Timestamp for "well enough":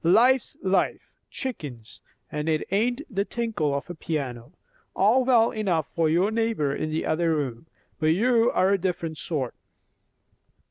5.23-5.85